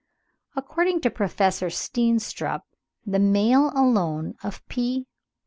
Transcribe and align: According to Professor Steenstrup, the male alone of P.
According 0.55 1.01
to 1.01 1.11
Professor 1.11 1.67
Steenstrup, 1.67 2.61
the 3.05 3.19
male 3.19 3.71
alone 3.75 4.33
of 4.43 4.67
P. 4.67 5.05